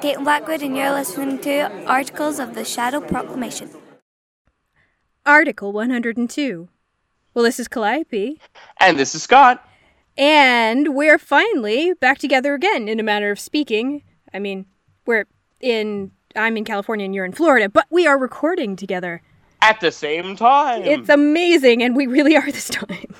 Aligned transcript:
this 0.00 0.10
is 0.10 0.16
Caitlin 0.16 0.24
Blackwood, 0.24 0.62
and 0.62 0.76
you're 0.76 0.92
listening 0.92 1.38
to 1.40 1.86
Articles 1.86 2.38
of 2.38 2.54
the 2.54 2.64
Shadow 2.64 3.00
Proclamation. 3.00 3.70
Article 5.24 5.72
102. 5.72 6.68
Well, 7.34 7.44
this 7.44 7.60
is 7.60 7.68
Calliope. 7.68 8.40
And 8.80 8.98
this 8.98 9.14
is 9.14 9.22
Scott. 9.22 9.66
And 10.16 10.94
we're 10.94 11.18
finally 11.18 11.94
back 11.94 12.18
together 12.18 12.54
again, 12.54 12.88
in 12.88 12.98
a 12.98 13.02
manner 13.02 13.30
of 13.30 13.38
speaking. 13.38 14.02
I 14.32 14.38
mean, 14.38 14.66
we're 15.06 15.26
in, 15.60 16.12
I'm 16.34 16.56
in 16.56 16.64
California 16.64 17.04
and 17.04 17.14
you're 17.14 17.24
in 17.24 17.32
Florida, 17.32 17.68
but 17.68 17.86
we 17.90 18.06
are 18.06 18.18
recording 18.18 18.76
together. 18.76 19.22
At 19.62 19.80
the 19.80 19.92
same 19.92 20.36
time. 20.36 20.82
It's 20.82 21.08
amazing, 21.08 21.82
and 21.82 21.96
we 21.96 22.06
really 22.06 22.36
are 22.36 22.50
this 22.50 22.68
time. 22.68 23.14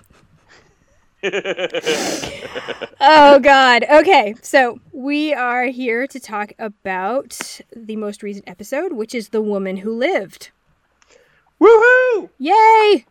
Oh 3.01 3.41
god. 3.43 3.85
Okay 3.91 4.35
so 4.41 4.79
we 4.93 5.35
are 5.35 5.65
here 5.65 6.07
to 6.07 6.21
talk 6.21 6.53
about 6.61 7.61
the 7.75 7.97
most 7.97 8.23
recent 8.23 8.49
episode 8.49 8.93
which 8.93 9.15
is 9.17 9.31
the 9.31 9.43
woman 9.43 9.79
who 9.79 9.93
lived. 9.97 10.51
Woohoo! 11.61 12.31
yay! 12.39 13.05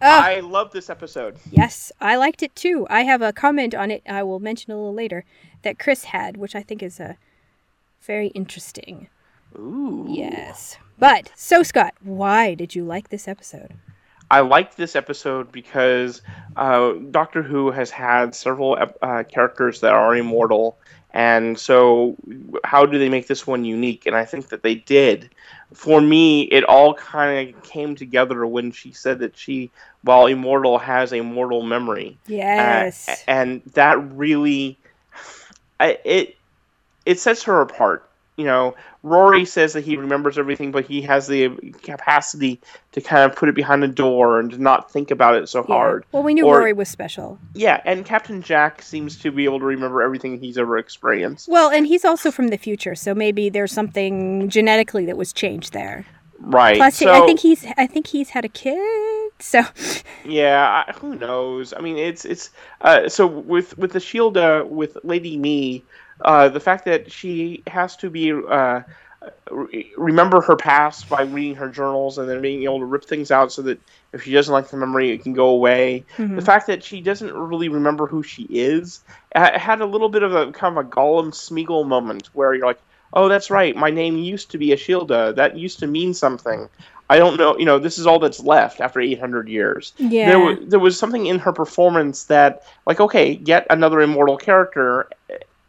I 0.00 0.40
love 0.42 0.72
this 0.72 0.88
episode. 0.88 1.36
yes 1.50 1.92
i 2.00 2.16
liked 2.16 2.42
it 2.42 2.56
too. 2.56 2.86
I 2.88 3.02
have 3.02 3.20
a 3.20 3.34
comment 3.34 3.74
on 3.74 3.90
it 3.90 4.02
i 4.08 4.22
will 4.22 4.40
mention 4.40 4.72
a 4.72 4.76
little 4.76 4.94
later 4.94 5.26
that 5.60 5.78
chris 5.78 6.04
had 6.04 6.38
which 6.38 6.54
i 6.54 6.62
think 6.62 6.82
is 6.82 6.98
uh, 7.00 7.14
very 8.00 8.28
interesting. 8.28 9.08
Ooh. 9.58 10.06
yes. 10.08 10.78
But 10.98 11.30
so 11.36 11.62
scott 11.62 11.92
why 12.02 12.54
did 12.54 12.74
you 12.74 12.82
like 12.84 13.10
this 13.10 13.28
episode 13.28 13.74
I 14.32 14.40
liked 14.40 14.78
this 14.78 14.96
episode 14.96 15.52
because 15.52 16.22
uh, 16.56 16.94
Doctor 17.10 17.42
Who 17.42 17.70
has 17.70 17.90
had 17.90 18.34
several 18.34 18.78
uh, 19.02 19.24
characters 19.24 19.80
that 19.80 19.92
are 19.92 20.16
immortal, 20.16 20.78
and 21.12 21.58
so 21.58 22.16
how 22.64 22.86
do 22.86 22.98
they 22.98 23.10
make 23.10 23.26
this 23.26 23.46
one 23.46 23.66
unique? 23.66 24.06
And 24.06 24.16
I 24.16 24.24
think 24.24 24.48
that 24.48 24.62
they 24.62 24.76
did. 24.76 25.28
For 25.74 26.00
me, 26.00 26.44
it 26.44 26.64
all 26.64 26.94
kind 26.94 27.54
of 27.54 27.62
came 27.62 27.94
together 27.94 28.46
when 28.46 28.72
she 28.72 28.92
said 28.92 29.18
that 29.18 29.36
she, 29.36 29.70
while 30.02 30.26
immortal, 30.26 30.78
has 30.78 31.12
a 31.12 31.20
mortal 31.20 31.62
memory. 31.62 32.16
yes 32.26 33.08
Uh, 33.10 33.16
and 33.28 33.62
that 33.74 34.02
really, 34.12 34.78
it 35.78 36.36
it 37.04 37.18
sets 37.20 37.42
her 37.42 37.60
apart. 37.60 38.08
You 38.36 38.46
know, 38.46 38.74
Rory 39.02 39.44
says 39.44 39.74
that 39.74 39.84
he 39.84 39.96
remembers 39.96 40.38
everything, 40.38 40.72
but 40.72 40.86
he 40.86 41.02
has 41.02 41.26
the 41.26 41.50
capacity 41.82 42.60
to 42.92 43.00
kind 43.02 43.30
of 43.30 43.36
put 43.36 43.48
it 43.50 43.54
behind 43.54 43.84
a 43.84 43.88
door 43.88 44.40
and 44.40 44.50
to 44.52 44.58
not 44.62 44.90
think 44.90 45.10
about 45.10 45.34
it 45.34 45.48
so 45.50 45.60
Yeah. 45.68 45.74
hard. 45.74 46.04
well 46.12 46.22
we 46.22 46.32
knew 46.34 46.46
Or- 46.46 46.58
rory 46.58 46.72
was 46.72 46.88
special 46.88 47.38
Yeah, 47.54 47.80
and 47.84 48.04
Captain 48.06 48.42
Jack 48.42 48.80
seems 48.82 49.18
to 49.18 49.30
be 49.30 49.44
able 49.44 49.58
to 49.60 49.66
remember 49.66 50.02
everything 50.02 50.38
he's 50.40 50.56
ever 50.56 50.78
experienced. 50.78 51.48
well 51.48 51.70
and 51.70 51.86
he's 51.86 52.04
also 52.04 52.30
from 52.30 52.48
the 52.48 52.56
future 52.58 52.94
so 52.94 53.14
maybe 53.14 53.48
there's 53.50 53.72
something 53.72 54.48
genetically 54.48 55.04
that 55.06 55.16
was 55.16 55.32
changed 55.32 55.72
there 55.72 56.04
Right. 56.44 56.74
Plus, 56.76 56.96
so, 56.96 57.12
I 57.22 57.24
think 57.24 57.38
he's 57.38 57.64
I 57.78 57.86
think 57.86 58.08
he's 58.08 58.30
had 58.30 58.44
a 58.44 58.48
kid. 58.48 59.30
So 59.38 59.62
Yeah, 60.24 60.84
I, 60.88 60.92
who 60.92 61.14
knows? 61.14 61.72
I 61.72 61.80
mean, 61.80 61.96
it's 61.98 62.24
it's 62.24 62.50
uh, 62.80 63.08
so 63.08 63.28
with 63.28 63.78
with 63.78 63.92
the 63.92 64.00
shield 64.00 64.36
uh, 64.36 64.64
with 64.68 64.96
Lady 65.04 65.36
Me, 65.36 65.84
uh, 66.20 66.48
the 66.48 66.60
fact 66.60 66.84
that 66.84 67.10
she 67.10 67.62
has 67.66 67.96
to 67.96 68.10
be 68.10 68.32
uh, 68.32 68.82
re- 69.50 69.92
remember 69.96 70.40
her 70.40 70.56
past 70.56 71.08
by 71.08 71.22
reading 71.22 71.56
her 71.56 71.68
journals 71.68 72.18
and 72.18 72.28
then 72.28 72.40
being 72.42 72.64
able 72.64 72.78
to 72.80 72.84
rip 72.84 73.04
things 73.04 73.30
out 73.30 73.52
so 73.52 73.62
that 73.62 73.80
if 74.12 74.24
she 74.24 74.32
doesn't 74.32 74.52
like 74.52 74.68
the 74.68 74.76
memory, 74.76 75.10
it 75.10 75.22
can 75.22 75.32
go 75.32 75.48
away. 75.48 76.04
The 76.36 76.42
fact 76.42 76.66
that 76.66 76.84
she 76.84 77.00
doesn't 77.00 77.32
really 77.32 77.68
remember 77.68 78.06
who 78.06 78.22
she 78.22 78.42
is 78.44 79.00
uh, 79.34 79.58
had 79.58 79.80
a 79.80 79.86
little 79.86 80.08
bit 80.08 80.22
of 80.22 80.34
a 80.34 80.52
kind 80.52 80.76
of 80.76 80.84
a 80.84 80.88
Gollum 80.88 81.32
Smeagol 81.32 81.86
moment 81.86 82.28
where 82.34 82.54
you're 82.54 82.66
like, 82.66 82.80
oh, 83.14 83.28
that's 83.28 83.50
right, 83.50 83.76
my 83.76 83.90
name 83.90 84.16
used 84.16 84.50
to 84.52 84.58
be 84.58 84.68
Ashildr. 84.68 85.34
That 85.34 85.56
used 85.56 85.80
to 85.80 85.86
mean 85.86 86.14
something. 86.14 86.68
I 87.10 87.18
don't 87.18 87.36
know, 87.36 87.58
you 87.58 87.66
know, 87.66 87.78
this 87.78 87.98
is 87.98 88.06
all 88.06 88.18
that's 88.18 88.40
left 88.40 88.80
after 88.80 88.98
800 88.98 89.46
years 89.46 89.92
yeah, 89.98 90.28
there 90.30 90.38
was 90.38 90.58
there 90.62 90.78
was 90.78 90.98
something 90.98 91.26
in 91.26 91.38
her 91.40 91.52
performance 91.52 92.24
that 92.24 92.62
like 92.86 93.00
okay 93.00 93.34
get 93.34 93.66
another 93.68 94.00
immortal 94.00 94.38
character 94.38 95.10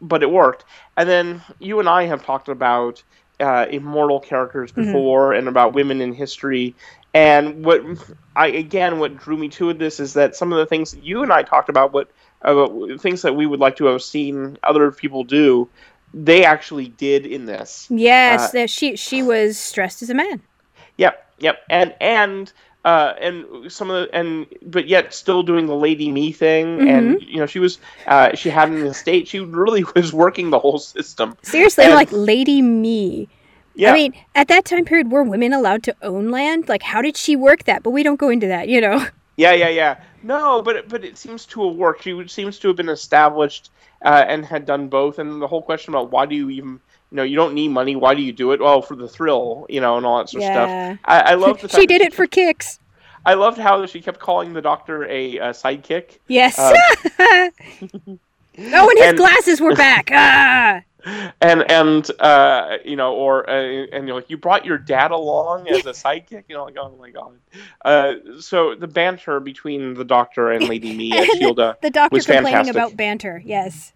but 0.08 0.22
it 0.22 0.30
worked. 0.30 0.64
And 0.96 1.08
then 1.08 1.42
you 1.58 1.80
and 1.80 1.88
i 1.88 2.04
have 2.04 2.24
talked 2.24 2.48
about 2.48 3.02
uh, 3.40 3.66
immortal 3.68 4.20
characters 4.20 4.70
before 4.70 5.32
and 5.32 5.48
about 5.48 5.74
women 5.74 6.00
in 6.00 6.12
history. 6.12 6.74
And 7.12 7.64
what 7.64 7.82
i 8.36 8.48
again 8.48 8.98
what 8.98 9.16
drew 9.16 9.36
me 9.36 9.48
to 9.48 9.72
this 9.72 10.00
is 10.00 10.14
that 10.14 10.36
some 10.36 10.52
of 10.52 10.58
the 10.58 10.66
things 10.66 10.92
that 10.92 11.04
you 11.04 11.22
and 11.22 11.32
i 11.32 11.42
talked 11.42 11.68
about 11.68 11.92
what 11.92 12.10
things 13.00 13.22
that 13.22 13.34
we 13.34 13.46
would 13.46 13.60
like 13.60 13.76
to 13.76 13.86
have 13.86 14.02
seen 14.02 14.58
other 14.62 14.90
people 14.90 15.24
do 15.24 15.68
they 16.14 16.44
actually 16.44 16.88
did 16.88 17.26
in 17.26 17.44
this. 17.44 17.88
Yes, 17.90 18.48
uh, 18.48 18.52
that 18.52 18.70
she 18.70 18.96
she 18.96 19.22
was 19.22 19.58
stressed 19.58 20.00
as 20.02 20.10
a 20.10 20.14
man. 20.14 20.40
Yep, 20.96 21.34
yep, 21.38 21.58
and 21.68 21.94
and 22.00 22.52
uh, 22.84 23.14
and 23.20 23.44
some 23.72 23.90
of 23.90 23.96
the 24.08 24.14
and 24.14 24.46
but 24.66 24.86
yet 24.86 25.14
still 25.14 25.42
doing 25.42 25.66
the 25.66 25.74
lady 25.76 26.10
me 26.10 26.32
thing, 26.32 26.88
and 26.88 27.16
Mm-hmm. 27.16 27.28
you 27.28 27.36
know 27.38 27.46
she 27.46 27.58
was 27.58 27.78
uh, 28.06 28.34
she 28.34 28.50
had 28.50 28.68
an 28.68 28.84
estate. 28.86 29.28
She 29.28 29.40
really 29.40 29.84
was 29.96 30.12
working 30.12 30.50
the 30.50 30.58
whole 30.58 30.78
system. 30.78 31.36
Seriously, 31.42 31.84
I'm 31.84 31.90
and- 31.90 31.96
like 31.96 32.08
Lady 32.12 32.62
Me. 32.62 33.28
Yeah, 33.76 33.90
I 33.90 33.94
mean, 33.94 34.14
at 34.36 34.46
that 34.48 34.64
time 34.66 34.84
period, 34.84 35.10
were 35.10 35.24
women 35.24 35.52
allowed 35.52 35.82
to 35.82 35.96
own 36.02 36.30
land? 36.30 36.68
Like, 36.68 36.82
how 36.84 37.02
did 37.02 37.16
she 37.16 37.34
work 37.34 37.64
that? 37.64 37.82
But 37.82 37.90
we 37.90 38.04
don't 38.04 38.20
go 38.20 38.28
into 38.28 38.46
that, 38.46 38.68
you 38.68 38.80
know. 38.80 39.04
yeah, 39.36 39.50
yeah, 39.52 39.68
yeah. 39.68 39.96
No, 40.22 40.62
but 40.62 40.76
it- 40.76 40.88
but 40.88 41.04
it 41.04 41.18
seems 41.18 41.44
to 41.46 41.66
have 41.68 41.76
worked. 41.76 42.04
She 42.04 42.28
seems 42.28 42.60
to 42.60 42.68
have 42.68 42.76
been 42.76 42.88
established 42.88 43.70
uh, 44.04 44.24
and 44.28 44.44
had 44.46 44.64
done 44.64 44.86
both. 44.86 45.18
And 45.18 45.42
the 45.42 45.48
whole 45.48 45.60
question 45.62 45.92
about 45.92 46.12
why 46.12 46.24
do 46.24 46.36
you 46.36 46.50
even 46.50 46.78
you 47.14 47.18
know 47.18 47.22
you 47.22 47.36
don't 47.36 47.54
need 47.54 47.68
money. 47.68 47.94
Why 47.94 48.14
do 48.14 48.22
you 48.22 48.32
do 48.32 48.50
it? 48.50 48.60
Well, 48.60 48.82
for 48.82 48.96
the 48.96 49.06
thrill, 49.06 49.66
you 49.68 49.80
know, 49.80 49.96
and 49.96 50.04
all 50.04 50.18
that 50.18 50.28
sort 50.28 50.42
of 50.42 50.46
stuff. 50.48 50.98
I, 51.04 51.20
I 51.20 51.34
love 51.34 51.60
the 51.60 51.68
fact 51.68 51.80
she 51.80 51.86
did 51.86 52.00
it 52.00 52.12
for 52.12 52.26
kicks. 52.26 52.80
I 53.24 53.34
loved 53.34 53.56
how 53.56 53.86
she 53.86 54.00
kept 54.00 54.18
calling 54.18 54.52
the 54.52 54.60
doctor 54.60 55.04
a, 55.08 55.38
uh 55.38 55.52
sidekick. 55.52 56.18
Yes. 56.26 56.58
Uh, 56.58 56.74
oh, 57.20 57.50
and 58.58 58.98
his 58.98 59.08
and- 59.10 59.16
glasses 59.16 59.60
were 59.60 59.76
back. 59.76 60.10
Ah. 61.06 61.34
and 61.42 61.70
and 61.70 62.10
uh, 62.18 62.78
you 62.82 62.96
know, 62.96 63.12
or 63.14 63.48
uh, 63.48 63.52
and 63.92 64.08
you're 64.08 64.16
like, 64.16 64.30
you 64.30 64.38
brought 64.38 64.64
your 64.64 64.78
dad 64.78 65.10
along 65.10 65.68
as 65.68 65.84
a 65.84 65.90
sidekick, 65.90 66.44
you 66.48 66.56
know, 66.56 66.64
like 66.64 66.78
oh 66.78 66.96
my 66.98 67.10
god. 67.10 67.36
Uh, 67.84 68.40
so 68.40 68.74
the 68.74 68.88
banter 68.88 69.38
between 69.38 69.92
the 69.92 70.04
Doctor 70.04 70.50
and 70.50 70.66
Lady 70.66 70.96
Me 70.96 71.12
Ashildr 71.12 71.78
The 71.82 71.90
doctor 71.90 72.14
was 72.14 72.24
complaining 72.24 72.52
fantastic. 72.52 72.74
about 72.74 72.96
banter. 72.96 73.42
Yes. 73.44 73.92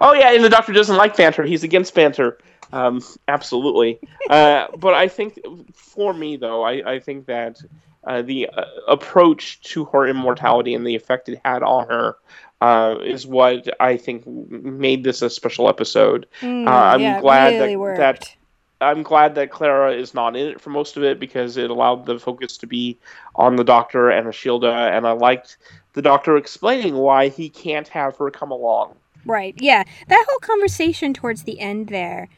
Oh 0.00 0.12
yeah, 0.14 0.32
and 0.32 0.42
the 0.42 0.48
Doctor 0.48 0.72
doesn't 0.72 0.96
like 0.96 1.16
banter; 1.16 1.44
he's 1.44 1.62
against 1.62 1.94
banter. 1.94 2.38
Um, 2.72 3.02
absolutely. 3.28 3.98
uh, 4.30 4.66
but 4.76 4.94
I 4.94 5.08
think 5.08 5.40
for 5.74 6.12
me 6.12 6.36
though, 6.36 6.62
I, 6.62 6.94
I 6.94 7.00
think 7.00 7.26
that 7.26 7.60
uh, 8.04 8.22
the 8.22 8.48
uh, 8.48 8.64
approach 8.86 9.60
to 9.72 9.84
her 9.86 10.06
immortality 10.06 10.74
and 10.74 10.86
the 10.86 10.94
effect 10.94 11.28
it 11.28 11.40
had 11.44 11.62
on 11.62 11.88
her. 11.88 12.16
Uh, 12.60 12.96
is 13.04 13.24
what 13.24 13.68
I 13.78 13.96
think 13.96 14.26
made 14.26 15.04
this 15.04 15.22
a 15.22 15.30
special 15.30 15.68
episode. 15.68 16.26
Mm, 16.40 16.66
Uh, 16.66 16.70
I'm 16.70 17.00
yeah, 17.00 17.20
glad 17.20 17.52
really 17.52 17.74
that, 17.74 17.78
worked. 17.78 17.98
that 17.98 18.34
I'm 18.80 19.04
glad 19.04 19.36
that 19.36 19.52
Clara 19.52 19.92
is 19.92 20.12
not 20.12 20.34
in 20.34 20.48
it 20.48 20.60
for 20.60 20.70
most 20.70 20.96
of 20.96 21.04
it 21.04 21.20
because 21.20 21.56
it 21.56 21.70
allowed 21.70 22.04
the 22.04 22.18
focus 22.18 22.56
to 22.58 22.66
be 22.66 22.98
on 23.36 23.54
the 23.54 23.62
Doctor 23.62 24.10
and 24.10 24.26
Ashildr, 24.26 24.72
and 24.72 25.06
I 25.06 25.12
liked 25.12 25.56
the 25.92 26.02
Doctor 26.02 26.36
explaining 26.36 26.96
why 26.96 27.28
he 27.28 27.48
can't 27.48 27.86
have 27.88 28.16
her 28.16 28.28
come 28.28 28.50
along. 28.50 28.96
Right. 29.24 29.54
Yeah. 29.58 29.84
That 30.08 30.26
whole 30.28 30.40
conversation 30.40 31.14
towards 31.14 31.44
the 31.44 31.60
end 31.60 31.86
there, 31.88 32.28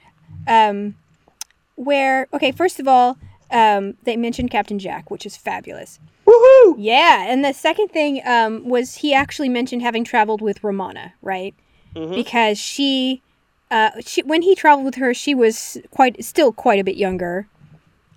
um, 0.47 0.95
where 1.77 2.29
okay, 2.33 2.53
first 2.53 2.79
of 2.81 2.87
all, 2.89 3.17
um, 3.51 3.95
they 4.05 4.17
mentioned 4.17 4.51
Captain 4.51 4.79
Jack, 4.79 5.11
which 5.11 5.27
is 5.27 5.37
fabulous. 5.37 5.99
Woohoo! 6.27 6.77
Yeah, 6.79 7.25
and 7.29 7.45
the 7.45 7.53
second 7.53 7.89
thing 7.89 8.21
um, 8.25 8.69
was 8.69 8.97
he 8.97 9.13
actually 9.15 9.49
mentioned 9.49 9.83
having 9.83 10.05
traveled 10.05 10.41
with 10.41 10.63
Romana, 10.63 11.15
right? 11.23 11.55
Mhm. 11.97 12.15
Because 12.15 12.59
she, 12.59 13.23
uh, 13.71 13.91
she 14.05 14.23
when 14.23 14.43
he 14.43 14.55
traveled 14.55 14.85
with 14.85 14.95
her, 14.97 15.13
she 15.13 15.35
was 15.35 15.79
quite 15.91 16.23
still 16.25 16.53
quite 16.53 16.79
a 16.79 16.85
bit 16.85 16.97
younger. 16.97 17.49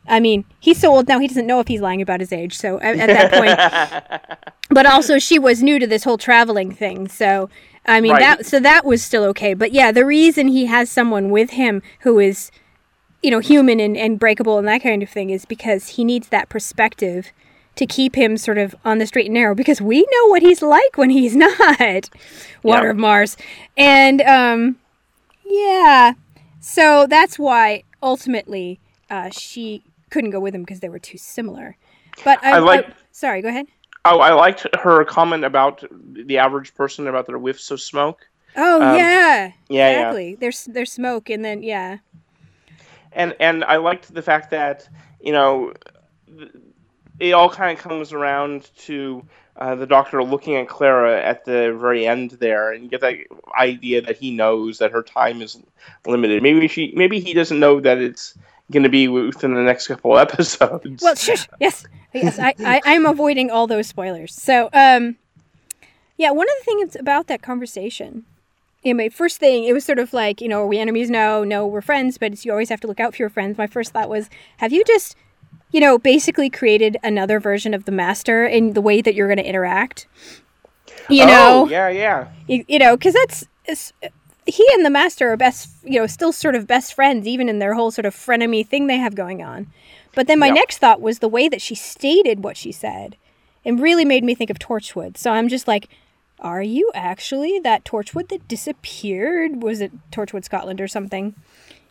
I 0.05 0.19
mean, 0.19 0.43
he's 0.59 0.79
so 0.79 0.93
old 0.93 1.07
now 1.07 1.17
he 1.19 1.27
doesn't 1.27 1.47
know 1.47 1.59
if 1.61 1.67
he's 1.69 1.79
lying 1.81 2.01
about 2.01 2.19
his 2.19 2.33
age. 2.33 2.57
So 2.57 2.79
at, 2.81 2.99
at 2.99 3.07
that 3.07 3.31
point, 3.31 4.45
but 4.69 4.85
also 4.85 5.17
she 5.17 5.39
was 5.39 5.63
new 5.63 5.79
to 5.79 5.87
this 5.87 6.03
whole 6.03 6.17
traveling 6.17 6.71
thing 6.71 7.07
so 7.07 7.49
i 7.85 7.99
mean 8.01 8.11
Right. 8.13 8.19
that 8.19 8.45
so 8.45 8.59
that 8.59 8.85
was 8.85 9.03
still 9.03 9.23
okay. 9.25 9.53
But 9.53 9.71
yeah 9.73 9.91
the 9.91 10.05
reason 10.05 10.47
he 10.47 10.65
has 10.67 10.89
someone 10.89 11.29
with 11.31 11.51
him 11.51 11.81
who 12.01 12.19
is 12.19 12.51
you 13.21 13.31
know 13.31 13.39
human 13.39 13.79
and, 13.79 13.95
and 13.97 14.19
breakable 14.19 14.57
and 14.57 14.67
that 14.67 14.81
kind 14.83 15.01
of 15.03 15.09
thing 15.09 15.29
is 15.29 15.45
because 15.45 15.89
he 15.89 16.03
needs 16.03 16.27
that 16.29 16.49
perspective 16.49 17.31
to 17.75 17.85
keep 17.87 18.15
him 18.15 18.37
sort 18.37 18.57
of 18.59 18.75
on 18.85 18.99
the 18.99 19.07
straight 19.07 19.25
and 19.25 19.33
narrow 19.33 19.55
because 19.55 19.81
we 19.81 20.01
know 20.01 20.27
what 20.27 20.41
he's 20.43 20.61
like 20.61 20.95
when 20.95 21.09
he's 21.09 21.35
not. 21.45 22.09
Water 22.61 22.85
Yeah. 22.85 22.89
of 22.91 22.97
mars. 22.97 23.35
And 23.77 24.21
um 24.21 24.77
yeah. 25.45 26.13
So 26.59 27.05
that's 27.07 27.37
why 27.39 27.83
ultimately 28.01 28.79
uh, 29.09 29.29
she 29.29 29.83
couldn't 30.09 30.29
go 30.29 30.39
with 30.39 30.55
him 30.55 30.61
because 30.61 30.79
they 30.79 30.89
were 30.89 30.99
too 30.99 31.17
similar. 31.17 31.75
But 32.23 32.43
i, 32.43 32.53
I 32.53 32.59
like- 32.59 32.87
sorry 33.11 33.41
go 33.41 33.49
ahead 33.49 33.65
Oh, 34.05 34.19
I 34.19 34.33
liked 34.33 34.67
her 34.75 35.05
comment 35.05 35.45
about 35.45 35.83
the 35.91 36.37
average 36.37 36.75
person 36.75 37.07
about 37.07 37.25
their 37.25 37.37
whiffs 37.37 37.71
of 37.71 37.79
smoke. 37.79 38.27
Oh 38.55 38.81
Um, 38.81 38.95
yeah, 38.95 38.97
yeah, 38.97 39.51
yeah. 39.69 39.89
exactly. 39.89 40.35
There's 40.35 40.65
there's 40.65 40.91
smoke, 40.91 41.29
and 41.29 41.43
then 41.43 41.63
yeah, 41.63 41.97
and 43.13 43.35
and 43.39 43.63
I 43.63 43.77
liked 43.77 44.13
the 44.13 44.21
fact 44.21 44.51
that 44.51 44.87
you 45.21 45.31
know 45.31 45.73
it 47.19 47.31
all 47.31 47.49
kind 47.49 47.77
of 47.77 47.83
comes 47.83 48.11
around 48.13 48.69
to 48.77 49.25
uh, 49.55 49.75
the 49.75 49.85
doctor 49.85 50.23
looking 50.23 50.55
at 50.55 50.67
Clara 50.67 51.21
at 51.21 51.45
the 51.45 51.77
very 51.79 52.05
end 52.05 52.31
there, 52.31 52.71
and 52.71 52.83
you 52.83 52.89
get 52.89 53.01
that 53.01 53.15
idea 53.57 54.01
that 54.01 54.17
he 54.17 54.31
knows 54.31 54.79
that 54.79 54.91
her 54.91 55.03
time 55.03 55.41
is 55.41 55.59
limited. 56.05 56.41
Maybe 56.41 56.67
she, 56.67 56.91
maybe 56.95 57.19
he 57.19 57.33
doesn't 57.33 57.59
know 57.59 57.79
that 57.79 57.99
it's 57.99 58.37
going 58.73 58.83
to 58.83 58.89
be 58.89 59.07
within 59.07 59.53
the 59.53 59.61
next 59.61 59.87
couple 59.87 60.17
episodes. 60.17 60.83
Well, 61.03 61.15
shush. 61.15 61.47
Yes, 61.59 61.85
yes. 62.13 62.39
I, 62.39 62.53
I 62.59 62.81
I'm 62.85 63.05
avoiding 63.05 63.49
all 63.49 63.67
those 63.67 63.87
spoilers. 63.87 64.33
So, 64.33 64.69
um, 64.73 65.15
yeah. 66.17 66.31
One 66.31 66.47
of 66.47 66.53
the 66.59 66.65
things 66.65 66.95
about 66.99 67.27
that 67.27 67.41
conversation, 67.41 68.25
you 68.83 68.93
know, 68.93 68.97
my 68.97 69.09
first 69.09 69.37
thing, 69.37 69.63
it 69.63 69.73
was 69.73 69.85
sort 69.85 69.99
of 69.99 70.13
like, 70.13 70.41
you 70.41 70.47
know, 70.47 70.61
are 70.61 70.67
we 70.67 70.79
enemies? 70.79 71.09
No, 71.09 71.43
no, 71.43 71.65
we're 71.65 71.81
friends. 71.81 72.17
But 72.17 72.33
it's, 72.33 72.45
you 72.45 72.51
always 72.51 72.69
have 72.69 72.81
to 72.81 72.87
look 72.87 72.99
out 72.99 73.15
for 73.15 73.21
your 73.21 73.29
friends. 73.29 73.57
My 73.57 73.67
first 73.67 73.93
thought 73.93 74.09
was, 74.09 74.29
have 74.57 74.73
you 74.73 74.83
just, 74.83 75.15
you 75.71 75.79
know, 75.79 75.97
basically 75.97 76.49
created 76.49 76.97
another 77.03 77.39
version 77.39 77.73
of 77.73 77.85
the 77.85 77.91
master 77.91 78.45
in 78.45 78.73
the 78.73 78.81
way 78.81 79.01
that 79.01 79.15
you're 79.15 79.27
going 79.27 79.37
to 79.37 79.47
interact? 79.47 80.07
You 81.09 81.23
oh, 81.23 81.27
know, 81.27 81.67
yeah, 81.69 81.89
yeah, 81.89 82.27
you, 82.47 82.63
you 82.67 82.79
know, 82.79 82.95
because 82.95 83.13
that's 83.13 83.45
it's, 83.65 83.93
he 84.45 84.65
and 84.73 84.85
the 84.85 84.89
master 84.89 85.31
are 85.31 85.37
best, 85.37 85.69
you 85.83 85.99
know, 85.99 86.07
still 86.07 86.31
sort 86.31 86.55
of 86.55 86.67
best 86.67 86.93
friends, 86.93 87.27
even 87.27 87.49
in 87.49 87.59
their 87.59 87.73
whole 87.73 87.91
sort 87.91 88.05
of 88.05 88.15
frenemy 88.15 88.65
thing 88.65 88.87
they 88.87 88.97
have 88.97 89.15
going 89.15 89.41
on. 89.41 89.67
But 90.15 90.27
then 90.27 90.39
my 90.39 90.47
Yeah. 90.47 90.53
next 90.53 90.77
thought 90.79 91.01
was 91.01 91.19
the 91.19 91.27
way 91.27 91.47
that 91.49 91.61
she 91.61 91.75
stated 91.75 92.43
what 92.43 92.57
she 92.57 92.71
said, 92.71 93.15
and 93.65 93.79
really 93.79 94.05
made 94.05 94.23
me 94.23 94.35
think 94.35 94.49
of 94.49 94.59
Torchwood. 94.59 95.17
So 95.17 95.31
I'm 95.31 95.47
just 95.47 95.67
like, 95.67 95.89
are 96.39 96.61
you 96.61 96.91
actually 96.93 97.59
that 97.59 97.85
Torchwood 97.85 98.27
that 98.29 98.47
disappeared? 98.47 99.63
Was 99.63 99.81
it 99.81 99.91
Torchwood 100.11 100.43
Scotland 100.43 100.81
or 100.81 100.87
something? 100.87 101.35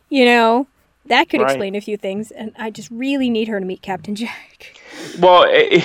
You 0.09 0.25
know, 0.25 0.67
that 1.07 1.27
could 1.29 1.41
Right. 1.41 1.49
explain 1.49 1.75
a 1.75 1.81
few 1.81 1.97
things, 1.97 2.29
and 2.31 2.53
I 2.57 2.69
just 2.69 2.89
really 2.91 3.29
need 3.29 3.47
her 3.47 3.59
to 3.59 3.65
meet 3.65 3.81
Captain 3.81 4.15
Jack. 4.15 4.77
Well, 5.19 5.45
it, 5.47 5.83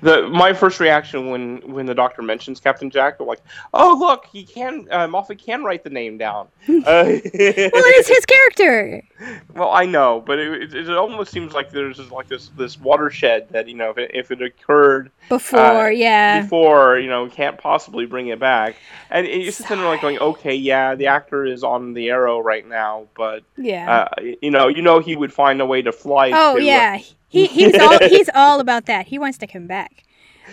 the 0.00 0.28
my 0.30 0.52
first 0.52 0.80
reaction 0.80 1.30
when 1.30 1.58
when 1.72 1.86
the 1.86 1.94
doctor 1.94 2.22
mentions 2.22 2.60
Captain 2.60 2.90
Jack, 2.90 3.16
I'm 3.20 3.26
like, 3.26 3.42
oh 3.72 3.96
look, 3.98 4.26
he 4.26 4.44
can 4.44 4.86
uh, 4.90 5.06
Moffat 5.08 5.38
can 5.38 5.64
write 5.64 5.84
the 5.84 5.90
name 5.90 6.18
down. 6.18 6.48
Uh, 6.68 7.04
Well, 7.04 7.20
it 7.34 7.96
is 7.98 8.08
his 8.08 8.24
character. 8.26 9.02
Well, 9.54 9.70
I 9.70 9.86
know, 9.86 10.22
but 10.26 10.38
it, 10.38 10.74
it, 10.74 10.88
it 10.88 10.96
almost 10.96 11.30
seems 11.30 11.52
like 11.52 11.70
there's 11.70 11.96
just 11.96 12.10
like 12.10 12.28
this 12.28 12.48
this 12.56 12.78
watershed 12.78 13.48
that 13.50 13.68
you 13.68 13.74
know 13.74 13.90
if 13.90 13.98
it, 13.98 14.10
if 14.14 14.30
it 14.30 14.42
occurred 14.42 15.10
Before, 15.28 15.86
Uh, 15.86 15.88
yeah. 15.88 16.42
before, 16.42 16.98
you 16.98 17.08
know, 17.08 17.28
can't 17.28 17.56
possibly 17.58 18.06
bring 18.06 18.28
it 18.28 18.38
back. 18.38 18.76
And 19.10 19.26
you're 19.26 19.44
just 19.44 19.58
sitting 19.58 19.78
there 19.78 19.86
like 19.86 20.00
going, 20.02 20.18
okay, 20.18 20.54
yeah, 20.54 20.94
the 20.94 21.06
actor 21.06 21.44
is 21.44 21.62
on 21.64 21.94
the 21.94 22.10
arrow 22.10 22.38
right 22.40 22.66
now, 22.66 23.06
but 23.16 23.42
yeah. 23.56 24.06
uh, 24.18 24.22
you 24.42 24.50
know, 24.50 24.68
you 24.68 24.82
know, 24.82 24.98
he 25.00 25.16
would 25.16 25.32
find 25.32 25.60
a 25.60 25.66
way 25.66 25.82
to 25.82 25.92
fly. 25.92 26.30
Oh 26.34 26.56
to, 26.56 26.60
uh, 26.60 26.64
yeah, 26.64 26.98
he 27.28 27.46
he's 27.46 27.74
all 27.78 27.98
he's 28.08 28.30
all 28.34 28.60
about 28.60 28.86
that. 28.86 29.06
He 29.06 29.18
wants 29.18 29.38
to 29.38 29.46
come 29.64 29.68
back. 29.68 30.04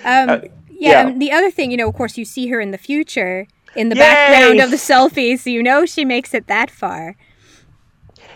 Um, 0.06 0.30
Uh, 0.30 0.40
yeah. 0.70 0.92
yeah. 0.92 1.08
and 1.08 1.22
the 1.22 1.32
other 1.32 1.52
thing, 1.52 1.72
you 1.72 1.78
know, 1.78 1.90
of 1.90 1.96
course, 1.96 2.18
you 2.18 2.26
see 2.26 2.48
her 2.48 2.60
in 2.62 2.72
the 2.72 2.78
future 2.78 3.46
in 3.76 3.90
the 3.90 3.96
Yay! 3.96 4.02
background 4.02 4.60
of 4.60 4.72
the 4.72 4.78
selfie, 4.78 5.38
so 5.38 5.50
you 5.50 5.62
know 5.64 5.86
she 5.86 6.04
makes 6.06 6.34
it 6.34 6.48
that 6.48 6.70
far. 6.72 7.16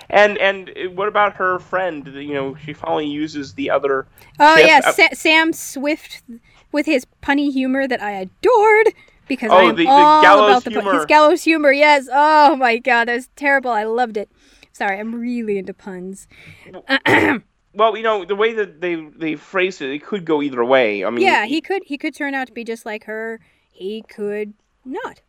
And 0.10 0.38
and 0.38 0.72
what 0.95 1.07
about 1.07 1.33
her 1.38 1.57
friend? 1.60 2.06
You 2.07 2.33
know, 2.33 2.56
she 2.63 2.74
finally 2.74 3.07
uses 3.07 3.54
the 3.56 3.69
other. 3.72 4.06
Oh 4.39 4.56
ship. 4.57 4.68
yeah, 4.68 4.81
Uh, 4.86 4.92
Sa- 4.92 5.13
Sam 5.13 5.51
Swift 5.54 6.22
with 6.72 6.86
his 6.86 7.06
punny 7.24 7.51
humor 7.51 7.88
that 7.88 8.01
I 8.01 8.12
adored 8.12 8.94
because 9.27 9.50
Oh, 9.51 9.57
I 9.57 9.63
am 9.63 9.75
the- 9.75 9.86
the 9.86 9.89
all 9.89 10.45
about 10.45 10.63
the 10.63 10.69
humor. 10.69 10.94
his 10.94 11.06
gallows 11.06 11.44
humor. 11.44 11.72
Yes. 11.72 12.07
Oh 12.12 12.56
my 12.56 12.77
god, 12.77 13.07
that 13.07 13.16
was 13.16 13.30
terrible. 13.36 13.72
I 13.72 13.83
loved 13.86 14.16
it. 14.18 14.30
Sorry, 14.72 15.00
I'm 15.00 15.16
really 15.16 15.57
into 15.57 15.74
puns. 15.74 16.27
well, 17.75 17.95
you 17.95 18.04
know, 18.04 18.25
the 18.25 18.36
way 18.36 18.54
that 18.54 18.81
they 18.81 18.95
they 18.95 19.36
phrased 19.36 19.81
it, 19.81 19.94
it 19.94 20.04
could 20.04 20.25
go 20.25 20.42
either 20.42 20.63
way. 20.63 21.06
I 21.06 21.10
mean, 21.10 21.25
Yeah, 21.25 21.45
he 21.45 21.62
could 21.62 21.83
he 21.86 21.98
could 21.98 22.16
turn 22.16 22.33
out 22.33 22.48
to 22.48 22.54
be 22.54 22.63
just 22.63 22.86
like 22.86 23.04
her. 23.06 23.39
He 23.72 24.04
could 24.04 24.54
not. 24.83 25.22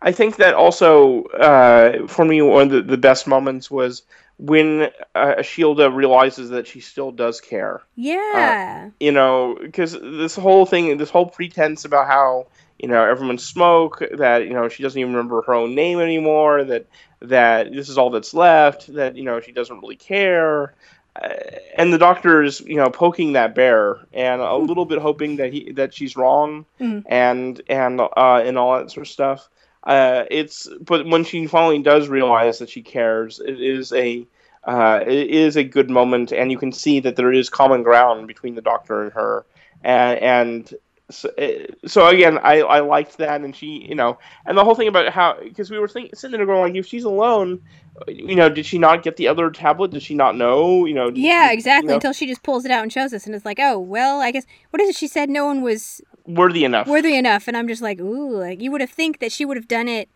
I 0.00 0.10
think 0.10 0.36
that 0.36 0.54
also 0.54 1.24
uh, 1.24 2.06
for 2.08 2.24
me 2.24 2.42
one 2.42 2.62
of 2.62 2.70
the, 2.70 2.82
the 2.82 2.98
best 2.98 3.26
moments 3.26 3.70
was 3.70 4.02
when 4.38 4.90
uh, 5.14 5.36
Shilda 5.38 5.94
realizes 5.94 6.50
that 6.50 6.66
she 6.66 6.80
still 6.80 7.12
does 7.12 7.40
care. 7.40 7.82
Yeah. 7.94 8.90
You 8.98 9.12
know, 9.12 9.56
because 9.60 9.92
this 9.92 10.34
whole 10.34 10.66
thing, 10.66 10.96
this 10.96 11.10
whole 11.10 11.26
pretense 11.26 11.84
about 11.84 12.08
how 12.08 12.48
you 12.78 12.88
know 12.88 13.04
everyone 13.04 13.38
smoke, 13.38 14.02
that 14.18 14.44
you 14.44 14.52
know 14.52 14.68
she 14.68 14.82
doesn't 14.82 14.98
even 14.98 15.12
remember 15.12 15.42
her 15.42 15.54
own 15.54 15.76
name 15.76 16.00
anymore, 16.00 16.64
that 16.64 16.86
that 17.20 17.72
this 17.72 17.88
is 17.88 17.96
all 17.96 18.10
that's 18.10 18.34
left, 18.34 18.92
that 18.94 19.14
you 19.14 19.22
know 19.22 19.40
she 19.40 19.52
doesn't 19.52 19.80
really 19.80 19.96
care. 19.96 20.74
Uh, 21.20 21.28
and 21.76 21.92
the 21.92 21.98
doctor 21.98 22.42
is, 22.42 22.60
you 22.62 22.76
know, 22.76 22.88
poking 22.88 23.32
that 23.34 23.54
bear, 23.54 23.98
and 24.12 24.40
a 24.40 24.56
little 24.56 24.84
bit 24.86 24.98
hoping 24.98 25.36
that 25.36 25.52
he 25.52 25.72
that 25.72 25.92
she's 25.92 26.16
wrong, 26.16 26.64
Mhm. 26.80 27.04
and 27.06 27.60
and 27.68 28.00
uh, 28.00 28.42
and 28.44 28.56
all 28.58 28.78
that 28.78 28.90
sort 28.90 29.06
of 29.06 29.10
stuff. 29.12 29.48
Uh, 29.84 30.24
it's 30.30 30.68
but 30.80 31.06
when 31.06 31.24
she 31.24 31.46
finally 31.46 31.80
does 31.82 32.08
realize 32.08 32.58
that 32.60 32.70
she 32.70 32.82
cares, 32.82 33.40
it 33.40 33.60
is 33.60 33.92
a 33.92 34.26
uh, 34.64 35.00
it 35.06 35.28
is 35.28 35.56
a 35.56 35.64
good 35.64 35.90
moment, 35.90 36.32
and 36.32 36.50
you 36.50 36.56
can 36.58 36.72
see 36.72 37.00
that 37.00 37.16
there 37.16 37.32
is 37.32 37.50
common 37.50 37.82
ground 37.82 38.26
between 38.26 38.54
the 38.54 38.62
doctor 38.62 39.02
and 39.02 39.12
her, 39.12 39.44
and 39.84 40.18
and 40.20 40.74
so, 41.12 41.30
eh, 41.38 41.66
so 41.86 42.08
again, 42.08 42.38
I 42.38 42.60
I 42.62 42.80
liked 42.80 43.18
that, 43.18 43.40
and 43.40 43.54
she 43.54 43.86
you 43.88 43.94
know, 43.94 44.18
and 44.46 44.56
the 44.58 44.64
whole 44.64 44.74
thing 44.74 44.88
about 44.88 45.12
how 45.12 45.36
because 45.42 45.70
we 45.70 45.78
were 45.78 45.88
thinking 45.88 46.14
sitting 46.14 46.36
there 46.36 46.46
going 46.46 46.62
like, 46.72 46.74
if 46.78 46.86
she's 46.86 47.04
alone, 47.04 47.60
you 48.08 48.34
know, 48.34 48.48
did 48.48 48.66
she 48.66 48.78
not 48.78 49.02
get 49.02 49.16
the 49.16 49.28
other 49.28 49.50
tablet? 49.50 49.90
Did 49.92 50.02
she 50.02 50.14
not 50.14 50.36
know? 50.36 50.84
You 50.86 50.94
know? 50.94 51.10
did- 51.10 51.18
Yeah, 51.18 51.48
you 51.48 51.52
exactly. 51.54 51.88
know, 51.88 51.94
Until 51.94 52.12
she 52.12 52.26
just 52.26 52.42
pulls 52.42 52.64
it 52.64 52.70
out 52.70 52.82
and 52.82 52.92
shows 52.92 53.12
us, 53.12 53.26
and 53.26 53.34
it's 53.34 53.44
like, 53.44 53.58
oh, 53.60 53.78
well, 53.78 54.20
I 54.20 54.30
guess 54.30 54.44
what 54.70 54.80
is 54.80 54.88
it? 54.90 54.96
She 54.96 55.06
said 55.06 55.30
no 55.30 55.46
one 55.46 55.62
was 55.62 56.00
worthy 56.26 56.64
enough. 56.64 56.86
worthy 56.88 57.16
enough, 57.16 57.46
and 57.48 57.56
I'm 57.56 57.68
just 57.68 57.82
like, 57.82 58.00
ooh, 58.00 58.36
like 58.36 58.60
you 58.60 58.70
would 58.72 58.80
have 58.80 58.90
think 58.90 59.18
that 59.20 59.30
she 59.32 59.44
would 59.44 59.56
have 59.56 59.68
done 59.68 59.88
it 59.88 60.08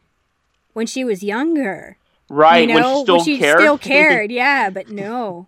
when 0.72 0.86
she 0.86 1.04
was 1.04 1.22
younger, 1.22 1.96
right 2.28 2.68
you 2.68 2.74
know, 2.74 3.02
when 3.06 3.20
she 3.24 3.36
still 3.36 3.38
cared. 3.38 3.60
still 3.60 3.78
cared, 3.92 4.30
yeah, 4.30 4.70
but 4.70 4.88
no. 4.90 5.46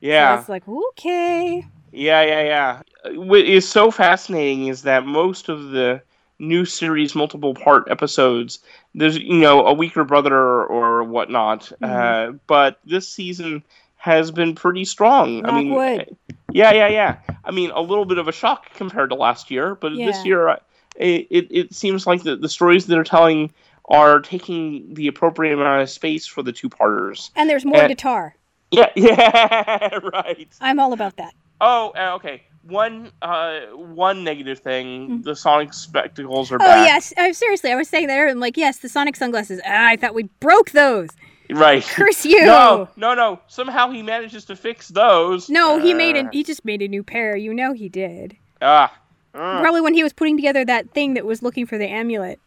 yeah. 0.00 0.36
So 0.36 0.40
it's 0.40 0.48
like 0.48 0.68
okay, 0.68 1.66
Yeah, 1.92 2.22
yeah, 2.22 2.42
yeah. 2.42 2.82
What 3.18 3.40
is 3.40 3.68
so 3.68 3.90
fascinating 3.90 4.66
is 4.68 4.82
that 4.82 5.06
most 5.06 5.48
of 5.48 5.70
the 5.70 6.02
new 6.38 6.64
series 6.64 7.14
multiple 7.14 7.54
part 7.54 7.88
episodes, 7.90 8.60
there's 8.94 9.18
you 9.18 9.38
know 9.38 9.66
a 9.66 9.72
weaker 9.72 10.04
brother 10.04 10.36
or 10.64 11.02
whatnot, 11.04 11.72
uh, 11.82 12.32
but 12.46 12.78
this 12.84 13.08
season 13.08 13.62
has 13.96 14.30
been 14.30 14.54
pretty 14.54 14.84
strong. 14.84 15.44
I 15.44 15.50
mean, 15.50 15.74
wood. 15.74 16.16
yeah, 16.52 16.72
yeah, 16.72 16.88
yeah. 16.88 17.16
I 17.44 17.50
mean, 17.50 17.70
a 17.70 17.80
little 17.80 18.04
bit 18.06 18.18
of 18.18 18.28
a 18.28 18.32
shock 18.32 18.72
compared 18.74 19.10
to 19.10 19.16
last 19.16 19.50
year, 19.50 19.74
but 19.74 19.92
Yeah. 19.92 20.06
this 20.06 20.24
year 20.24 20.48
uh, 20.48 20.56
it, 20.96 21.26
it 21.30 21.46
it 21.50 21.74
seems 21.74 22.06
like 22.06 22.22
the 22.22 22.36
the 22.36 22.48
stories 22.48 22.86
that 22.86 22.98
are 22.98 23.04
telling 23.04 23.52
are 23.86 24.20
taking 24.20 24.94
the 24.94 25.08
appropriate 25.08 25.52
amount 25.54 25.82
of 25.82 25.90
space 25.90 26.26
for 26.26 26.42
the 26.42 26.52
two 26.52 26.68
parters. 26.68 27.30
and 27.36 27.50
there's 27.50 27.64
more 27.64 27.82
Uh, 27.82 27.88
guitar. 27.88 28.36
Yeah, 28.70 28.90
yeah, 28.96 29.98
right. 30.12 30.48
I'm 30.60 30.78
all 30.78 30.92
about 30.92 31.16
that. 31.16 31.34
Oh, 31.60 31.92
uh, 31.96 32.14
okay. 32.16 32.42
One 32.62 33.10
uh 33.22 33.60
one 33.74 34.22
negative 34.22 34.58
thing, 34.58 35.22
the 35.22 35.34
Sonic 35.34 35.72
spectacles 35.72 36.52
are. 36.52 36.56
Oh 36.56 36.58
back. 36.58 36.86
yes, 36.86 37.12
uh, 37.16 37.32
seriously, 37.32 37.72
I 37.72 37.74
was 37.74 37.88
saying 37.88 38.06
that. 38.08 38.18
earlier. 38.18 38.30
I'm 38.30 38.38
like, 38.40 38.56
yes, 38.58 38.78
the 38.78 38.88
Sonic 38.88 39.16
sunglasses. 39.16 39.60
Ah, 39.66 39.88
I 39.88 39.96
thought 39.96 40.14
we 40.14 40.24
broke 40.40 40.70
those. 40.72 41.08
Right. 41.48 41.82
Curse 41.88 42.26
you. 42.26 42.44
No, 42.44 42.88
no, 42.96 43.14
no. 43.14 43.40
Somehow 43.48 43.90
he 43.90 44.02
manages 44.02 44.44
to 44.44 44.56
fix 44.56 44.88
those. 44.88 45.48
No, 45.48 45.78
he 45.78 45.94
made 45.94 46.16
Uh, 46.16 46.28
a, 46.28 46.30
he 46.32 46.44
just 46.44 46.64
made 46.64 46.82
a 46.82 46.86
new 46.88 47.02
pair. 47.02 47.34
You 47.36 47.52
know 47.54 47.72
he 47.72 47.88
did. 47.88 48.36
Ah. 48.62 48.92
Uh, 49.34 49.60
Probably 49.60 49.80
when 49.80 49.94
he 49.94 50.02
was 50.02 50.12
putting 50.12 50.36
together 50.36 50.64
that 50.64 50.90
thing 50.90 51.14
that 51.14 51.24
was 51.24 51.42
looking 51.42 51.64
for 51.66 51.78
the 51.78 51.88
amulet. 51.88 52.38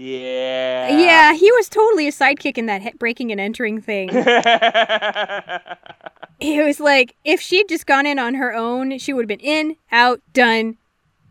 Yeah. 0.00 0.96
Yeah, 0.96 1.34
he 1.34 1.50
was 1.52 1.68
totally 1.68 2.08
a 2.08 2.12
sidekick 2.12 2.56
in 2.56 2.66
that 2.66 2.98
breaking 2.98 3.30
and 3.30 3.40
entering 3.40 3.80
thing. 3.80 4.08
it 6.40 6.64
was 6.64 6.80
like 6.80 7.16
if 7.24 7.40
she'd 7.40 7.68
just 7.68 7.86
gone 7.86 8.06
in 8.06 8.18
on 8.18 8.34
her 8.34 8.54
own, 8.54 8.98
she 8.98 9.12
would 9.12 9.22
have 9.22 9.28
been 9.28 9.40
in, 9.40 9.76
out, 9.92 10.20
done. 10.32 10.76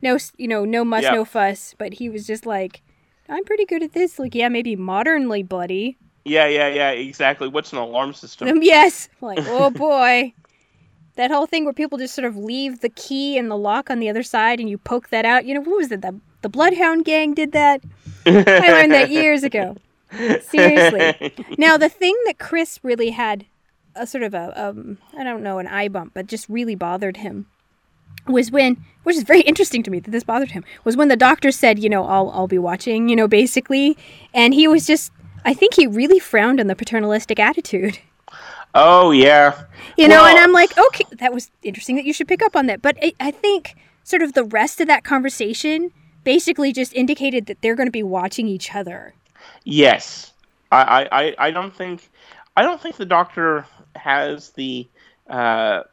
No, 0.02 0.18
you 0.38 0.48
know, 0.48 0.66
no 0.66 0.86
muss, 0.86 1.04
Yeah. 1.04 1.12
no 1.12 1.26
fuss. 1.26 1.76
But 1.78 1.94
he 1.94 2.10
was 2.10 2.28
just 2.28 2.46
like, 2.46 2.82
I'm 3.28 3.44
pretty 3.44 3.66
good 3.66 3.84
at 3.84 3.94
this. 3.94 4.20
Like, 4.20 4.36
yeah, 4.36 4.50
maybe 4.50 4.76
modernly 4.76 5.44
bloody. 5.44 5.98
yeah, 6.26 6.48
yeah, 6.48 6.68
yeah. 6.68 6.92
Exactly. 6.92 7.48
What's 7.48 7.74
an 7.74 7.80
alarm 7.80 8.14
system? 8.14 8.48
Um, 8.48 8.62
yes. 8.62 9.10
Like, 9.20 9.40
oh 9.42 9.72
boy. 9.72 10.34
That 11.16 11.32
whole 11.32 11.48
thing 11.48 11.66
where 11.66 11.74
people 11.74 11.98
just 11.98 12.16
sort 12.16 12.26
of 12.26 12.38
leave 12.38 12.80
the 12.80 12.90
key 12.90 13.38
and 13.38 13.52
the 13.52 13.58
lock 13.58 13.90
on 13.90 14.00
the 14.00 14.10
other 14.10 14.24
side 14.24 14.60
and 14.60 14.70
you 14.70 14.78
poke 14.78 15.10
that 15.10 15.26
out. 15.26 15.46
You 15.46 15.56
know, 15.56 15.62
what 15.62 15.76
was 15.76 15.92
it? 15.92 16.02
The, 16.02 16.18
the 16.44 16.50
Bloodhound 16.50 17.04
Gang 17.04 17.34
did 17.34 17.52
that. 17.52 17.82
I 18.26 18.70
learned 18.72 18.92
that 18.92 19.10
years 19.20 19.44
ago. 19.44 19.78
Seriously. 20.42 21.34
Now, 21.58 21.78
the 21.78 21.90
thing 21.90 22.16
that 22.26 22.40
Chris 22.40 22.80
really 22.84 23.12
had 23.12 23.46
a 23.96 24.08
sort 24.08 24.24
of 24.24 24.34
a, 24.34 24.54
um, 24.70 24.98
I 25.18 25.24
don't 25.24 25.44
know, 25.44 25.60
an 25.60 25.68
eye 25.68 25.88
bump, 25.88 26.14
but 26.14 26.28
just 26.28 26.48
really 26.50 26.76
bothered 26.76 27.18
him 27.18 27.48
was 28.28 28.52
when, 28.52 28.84
which 29.04 29.16
is 29.16 29.24
very 29.24 29.42
interesting 29.42 29.84
to 29.84 29.92
me 29.92 30.00
that 30.00 30.12
this 30.12 30.24
bothered 30.24 30.52
him, 30.52 30.64
was 30.84 30.96
when 30.96 31.08
the 31.10 31.16
doctor 31.16 31.52
said, 31.52 31.80
you 31.80 31.90
know, 31.90 32.06
I'll, 32.06 32.30
I'll 32.32 32.48
be 32.48 32.58
watching, 32.58 33.10
you 33.10 33.16
know, 33.16 33.28
basically. 33.28 33.98
And 34.34 34.54
he 34.54 34.68
was 34.68 34.86
just, 34.88 35.12
I 35.46 35.54
think 35.54 35.74
he 35.74 35.86
really 35.88 36.20
frowned 36.20 36.60
on 36.60 36.68
the 36.68 36.76
paternalistic 36.76 37.40
attitude. 37.40 38.00
Oh 38.76 39.12
yeah. 39.12 39.64
You 39.98 40.08
know, 40.08 40.22
Well- 40.22 40.28
and 40.28 40.38
I'm 40.38 40.52
like, 40.54 40.78
okay, 40.78 41.06
that 41.14 41.34
was 41.34 41.50
interesting 41.64 41.96
that 41.96 42.06
you 42.06 42.14
should 42.14 42.28
pick 42.28 42.42
up 42.44 42.56
on 42.56 42.68
that. 42.68 42.82
But 42.82 42.98
I, 43.02 43.14
I 43.20 43.32
think 43.32 43.76
sort 44.04 44.22
of 44.22 44.34
the 44.34 44.44
rest 44.44 44.80
of 44.80 44.88
that 44.88 45.04
conversation 45.04 45.92
basically 46.24 46.72
just 46.74 46.94
indicated 46.94 47.46
that 47.48 47.62
they're 47.62 47.76
going 47.76 47.88
to 47.88 47.92
be 47.92 48.04
watching 48.04 48.48
each 48.48 48.76
other. 48.76 49.14
Yes, 49.64 50.34
I, 50.72 51.08
I, 51.12 51.36
I- 51.48 51.52
don't 51.52 51.76
think, 51.76 52.10
I 52.58 52.62
don't 52.62 52.82
think 52.82 52.98
the 52.98 53.06
doctor 53.06 53.66
has 53.96 54.52
the 54.52 54.88
uh, 55.30 55.84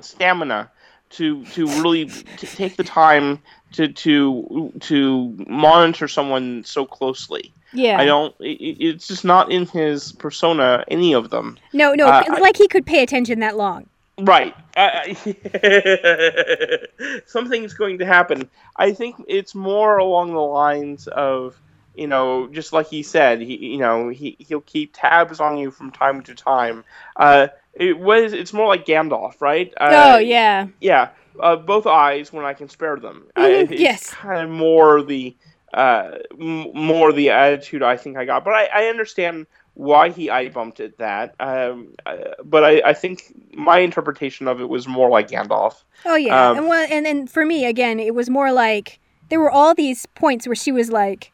stamina 0.00 0.70
to 1.10 1.44
to 1.46 1.66
really 1.82 2.06
take 2.38 2.76
the 2.76 2.84
time 2.84 3.40
to 3.72 3.88
to 3.88 4.72
to 4.80 5.34
monitor 5.48 6.08
someone 6.08 6.64
so 6.64 6.84
closely. 6.84 7.52
Yeah. 7.72 7.98
I 7.98 8.04
don't. 8.04 8.34
It, 8.40 8.60
it- 8.60 8.84
it's 8.86 9.06
just 9.06 9.24
not 9.24 9.50
in 9.50 9.66
his 9.66 10.12
persona. 10.12 10.84
Any 10.88 11.12
of 11.14 11.30
them. 11.30 11.58
No, 11.72 11.94
no, 11.94 12.06
Uh, 12.08 12.24
like 12.40 12.56
he 12.56 12.68
could 12.68 12.86
pay 12.86 13.02
attention 13.02 13.40
that 13.40 13.56
long. 13.56 13.86
Right. 14.20 14.54
Uh, 14.76 15.14
something's 17.26 17.74
going 17.74 17.98
to 17.98 18.06
happen. 18.06 18.50
I 18.76 18.92
think 18.92 19.16
it's 19.28 19.54
more 19.54 19.98
along 19.98 20.32
the 20.32 20.40
lines 20.40 21.06
of, 21.06 21.60
you 21.94 22.06
know, 22.06 22.48
just 22.48 22.72
like 22.72 22.86
he 22.88 23.02
said, 23.02 23.40
he, 23.40 23.56
you 23.72 23.78
know, 23.78 24.08
he 24.08 24.36
he'll 24.40 24.60
keep 24.60 24.92
tabs 24.94 25.40
on 25.40 25.58
you 25.58 25.70
from 25.70 25.90
time 25.92 26.22
to 26.24 26.34
time. 26.34 26.84
Uh, 27.16 27.48
it 27.74 27.98
was. 27.98 28.32
It's 28.32 28.52
more 28.52 28.66
like 28.68 28.86
Gandalf, 28.86 29.40
right? 29.40 29.72
Uh, 29.78 30.14
oh, 30.14 30.18
yeah. 30.18 30.68
yeah. 30.80 31.10
Uh, 31.40 31.56
both 31.56 31.86
eyes 31.86 32.32
when 32.32 32.44
I 32.44 32.54
can 32.54 32.68
spare 32.68 32.96
them. 32.96 33.28
I, 33.36 33.48
Mhm, 33.50 33.70
it's 33.70 33.80
yes. 33.80 34.10
kind 34.10 34.42
of 34.42 34.50
more 34.50 35.02
the 35.02 35.36
uh, 35.74 36.12
m- 36.32 36.72
more 36.74 37.12
the 37.12 37.30
attitude 37.30 37.82
I 37.82 37.96
think 37.96 38.16
I 38.16 38.24
got, 38.24 38.44
but 38.44 38.54
I, 38.54 38.66
I 38.66 38.84
understand 38.86 39.46
why 39.76 40.08
he 40.08 40.30
eye 40.30 40.48
bumped 40.48 40.80
at 40.80 40.96
that. 40.96 41.34
Um, 41.38 41.94
uh, 42.06 42.16
but 42.42 42.64
I, 42.64 42.80
I 42.86 42.92
think 42.94 43.34
my 43.52 43.80
interpretation 43.80 44.48
of 44.48 44.58
it 44.58 44.68
was 44.70 44.88
more 44.88 45.10
like 45.10 45.28
Gandalf. 45.28 45.82
Oh 46.06 46.16
yeah, 46.16 46.50
Um, 46.50 46.56
and 46.56 46.68
well, 46.68 46.86
and 46.90 47.04
then 47.04 47.26
for 47.26 47.44
me 47.44 47.66
again, 47.66 48.00
it 48.00 48.14
was 48.14 48.30
more 48.30 48.52
like 48.52 48.98
there 49.28 49.38
were 49.38 49.50
all 49.50 49.74
these 49.74 50.06
points 50.06 50.46
where 50.46 50.54
she 50.54 50.72
was 50.72 50.90
like, 50.90 51.30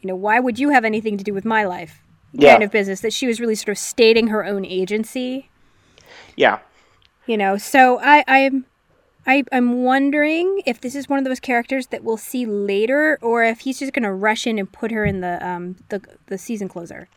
you 0.00 0.08
know, 0.08 0.14
why 0.14 0.40
would 0.40 0.58
you 0.58 0.70
have 0.70 0.84
anything 0.84 1.18
to 1.18 1.24
do 1.24 1.34
with 1.34 1.44
my 1.44 1.64
life? 1.64 2.02
Yeah. 2.32 2.52
Kind 2.52 2.62
of 2.62 2.70
business 2.70 3.00
that 3.02 3.12
she 3.12 3.26
was 3.26 3.38
really 3.38 3.54
sort 3.54 3.68
of 3.68 3.78
stating 3.78 4.28
her 4.28 4.44
own 4.44 4.64
agency. 4.64 5.50
Yeah. 6.36 6.60
You 7.26 7.36
know, 7.36 7.58
so 7.58 8.00
I, 8.00 8.24
I'm, 8.26 8.66
I, 9.26 9.44
I'm 9.52 9.84
wondering 9.84 10.62
if 10.66 10.80
this 10.80 10.94
is 10.94 11.08
one 11.08 11.18
of 11.18 11.24
those 11.26 11.40
characters 11.40 11.88
that 11.88 12.02
we'll 12.02 12.16
see 12.16 12.46
later, 12.46 13.18
or 13.20 13.44
if 13.44 13.60
he's 13.60 13.78
just 13.78 13.92
gonna 13.92 14.12
rush 14.12 14.46
in 14.46 14.58
and 14.58 14.70
put 14.70 14.90
her 14.90 15.04
in 15.04 15.20
the 15.20 15.46
um 15.46 15.76
the 15.90 16.02
the 16.26 16.38
season 16.38 16.68
closer. 16.68 17.08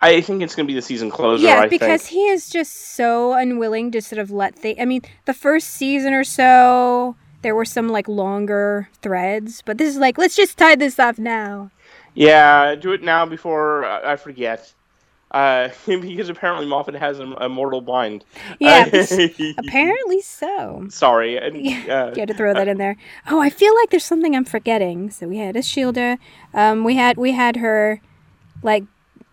I 0.00 0.20
think 0.20 0.42
it's 0.42 0.54
going 0.54 0.66
to 0.66 0.70
be 0.70 0.74
the 0.74 0.82
season 0.82 1.10
closer. 1.10 1.42
yeah, 1.42 1.60
I 1.60 1.68
because 1.68 2.02
think. 2.02 2.12
he 2.12 2.26
is 2.28 2.50
just 2.50 2.94
so 2.94 3.32
unwilling 3.32 3.90
to 3.92 4.02
sort 4.02 4.18
of 4.18 4.30
let 4.30 4.54
things. 4.54 4.78
I 4.80 4.84
mean, 4.84 5.02
the 5.24 5.32
first 5.32 5.68
season 5.68 6.12
or 6.12 6.24
so, 6.24 7.16
there 7.42 7.54
were 7.54 7.64
some 7.64 7.88
like 7.88 8.06
longer 8.06 8.88
threads, 9.00 9.62
but 9.64 9.78
this 9.78 9.88
is 9.88 9.96
like, 9.96 10.18
let's 10.18 10.36
just 10.36 10.58
tie 10.58 10.76
this 10.76 10.98
off 10.98 11.18
now. 11.18 11.70
Yeah, 12.14 12.74
do 12.74 12.92
it 12.92 13.02
now 13.02 13.24
before 13.26 13.84
uh, 13.84 14.00
I 14.04 14.16
forget. 14.16 14.72
Uh, 15.30 15.70
because 15.86 16.28
apparently 16.28 16.66
Moffat 16.66 16.94
has 16.94 17.18
a, 17.18 17.24
a 17.24 17.48
mortal 17.48 17.80
blind. 17.80 18.24
Yeah, 18.60 18.88
Uh, 18.92 19.52
Apparently 19.58 20.20
so. 20.20 20.86
Sorry. 20.90 21.36
and, 21.42 21.56
uh, 21.56 22.12
you 22.14 22.20
had 22.20 22.28
to 22.28 22.34
throw 22.34 22.52
that 22.54 22.68
in 22.68 22.78
there. 22.78 22.96
Oh, 23.26 23.40
I 23.40 23.50
feel 23.50 23.74
like 23.74 23.90
there's 23.90 24.04
something 24.04 24.36
I'm 24.36 24.44
forgetting. 24.44 25.10
So 25.10 25.26
we 25.26 25.38
had 25.38 25.54
Ashildr. 25.54 26.18
Um, 26.54 26.84
we 26.84 26.96
had 26.96 27.16
we 27.16 27.32
had 27.32 27.56
her, 27.56 28.00
like, 28.62 28.84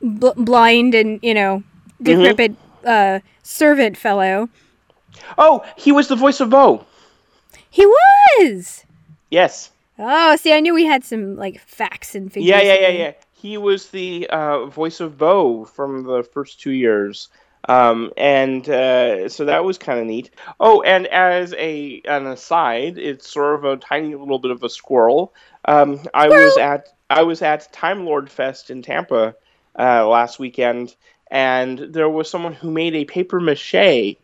bl- 0.03 0.37
blind 0.37 0.93
and 0.93 1.19
you 1.23 1.33
know, 1.33 1.63
decrepit 2.01 2.55
uh, 2.85 3.19
servant 3.41 3.97
fellow. 3.97 4.49
Oh, 5.37 5.65
he 5.77 5.91
was 5.91 6.07
the 6.07 6.15
voice 6.15 6.39
of 6.39 6.49
Boe. 6.49 6.85
He 7.69 7.85
was. 7.85 8.85
Yes. 9.29 9.71
Oh, 9.97 10.35
see, 10.35 10.53
I 10.53 10.59
knew 10.59 10.73
we 10.73 10.85
had 10.85 11.03
some 11.03 11.35
like 11.35 11.59
facts 11.61 12.15
and 12.15 12.31
figures. 12.31 12.49
Yeah, 12.49 12.61
yeah, 12.61 12.79
yeah, 12.79 12.89
yeah. 12.89 13.11
He 13.33 13.57
was 13.57 13.89
the 13.89 14.27
uh, 14.29 14.65
voice 14.67 14.99
of 14.99 15.17
Boe 15.17 15.65
from 15.65 16.03
the 16.03 16.23
first 16.23 16.59
two 16.59 16.71
years, 16.71 17.29
um, 17.67 18.11
and 18.17 18.67
uh, 18.69 19.29
so 19.29 19.45
that 19.45 19.65
was 19.65 19.77
kind 19.77 19.99
of 19.99 20.05
neat. 20.05 20.31
Oh, 20.59 20.81
and 20.81 21.07
as 21.07 21.53
a 21.57 22.01
an 22.05 22.27
aside, 22.27 22.97
it's 22.97 23.29
sort 23.29 23.55
of 23.55 23.65
a 23.65 23.77
tiny 23.77 24.15
little 24.15 24.39
bit 24.39 24.51
of 24.51 24.63
a 24.63 24.69
squirrel. 24.69 25.33
Um, 25.65 25.99
I 26.13 26.27
was 26.29 26.57
at 26.57 26.89
I 27.09 27.23
was 27.23 27.41
at 27.41 27.71
Time 27.71 28.05
Lord 28.05 28.29
Fest 28.29 28.69
in 28.69 28.81
Tampa 28.81 29.35
uh, 29.77 30.07
last 30.07 30.39
weekend, 30.39 30.95
and 31.29 31.79
there 31.79 32.09
was 32.09 32.29
someone 32.29 32.53
who 32.53 32.71
made 32.71 32.95
a 32.95 33.05
paper 33.05 33.39
mache 33.39 34.17